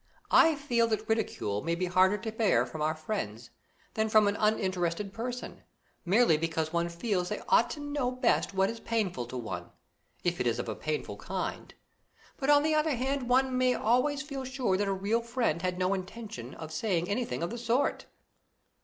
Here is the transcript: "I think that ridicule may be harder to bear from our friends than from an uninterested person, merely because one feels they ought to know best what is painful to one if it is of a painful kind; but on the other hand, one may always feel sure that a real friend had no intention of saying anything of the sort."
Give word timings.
"I 0.31 0.55
think 0.55 0.89
that 0.89 1.07
ridicule 1.07 1.61
may 1.61 1.75
be 1.75 1.85
harder 1.85 2.17
to 2.17 2.31
bear 2.31 2.65
from 2.65 2.81
our 2.81 2.95
friends 2.95 3.51
than 3.93 4.09
from 4.09 4.27
an 4.27 4.35
uninterested 4.35 5.13
person, 5.13 5.61
merely 6.05 6.37
because 6.37 6.73
one 6.73 6.89
feels 6.89 7.29
they 7.29 7.39
ought 7.49 7.69
to 7.69 7.79
know 7.79 8.09
best 8.09 8.51
what 8.51 8.71
is 8.71 8.79
painful 8.79 9.27
to 9.27 9.37
one 9.37 9.69
if 10.23 10.41
it 10.41 10.47
is 10.47 10.57
of 10.57 10.67
a 10.67 10.73
painful 10.73 11.17
kind; 11.17 11.75
but 12.37 12.49
on 12.49 12.63
the 12.63 12.73
other 12.73 12.95
hand, 12.95 13.29
one 13.29 13.55
may 13.55 13.75
always 13.75 14.23
feel 14.23 14.43
sure 14.43 14.75
that 14.75 14.87
a 14.87 14.91
real 14.91 15.21
friend 15.21 15.61
had 15.61 15.77
no 15.77 15.93
intention 15.93 16.55
of 16.55 16.71
saying 16.71 17.07
anything 17.07 17.43
of 17.43 17.51
the 17.51 17.57
sort." 17.59 18.07